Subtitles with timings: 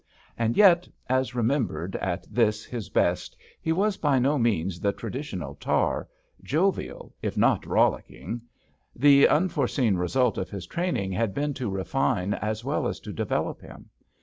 [0.35, 5.53] And yet, as remembered at this, his best, he was by no means the traditional
[5.53, 6.07] tar,
[6.41, 8.41] jovial if not rollicking.
[8.95, 13.61] The unforeseen result of his training had been to refine as well as to develop
[13.61, 13.91] him.